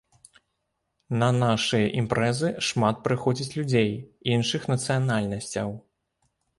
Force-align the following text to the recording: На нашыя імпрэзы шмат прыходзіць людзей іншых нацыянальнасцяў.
На 1.23 1.27
нашыя 1.43 1.91
імпрэзы 2.01 2.49
шмат 2.71 2.95
прыходзіць 3.11 3.49
людзей 3.57 3.89
іншых 4.35 4.61
нацыянальнасцяў. 4.75 5.67